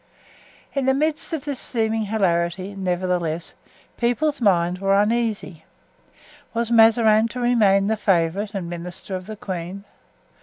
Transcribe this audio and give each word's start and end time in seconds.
In 0.73 0.87
the 0.87 0.95
midst 0.95 1.31
of 1.31 1.45
this 1.45 1.59
seeming 1.59 2.05
hilarity, 2.05 2.73
nevertheless, 2.73 3.53
people's 3.97 4.41
minds 4.41 4.79
were 4.79 4.99
uneasy. 4.99 5.63
Was 6.55 6.71
Mazarin 6.71 7.27
to 7.27 7.39
remain 7.39 7.85
the 7.85 7.95
favorite 7.95 8.55
and 8.55 8.67
minister 8.67 9.15
of 9.15 9.27
the 9.27 9.35
queen? 9.37 9.83